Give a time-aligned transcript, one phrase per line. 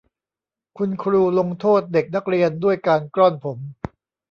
[0.77, 3.57] คุณครูลงโทษเด็กนักเรียนด้วยการกล้อนผม